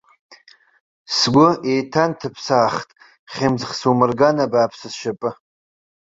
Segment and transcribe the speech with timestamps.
[1.15, 2.89] Сгәы еиҭанҭыԥсаахт
[3.33, 5.29] хьымӡӷ сумырган абааԥсы сшьапы!